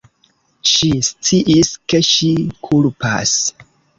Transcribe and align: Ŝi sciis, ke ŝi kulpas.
Ŝi 0.69 0.87
sciis, 1.07 1.69
ke 1.93 2.01
ŝi 2.11 2.31
kulpas. 2.69 3.37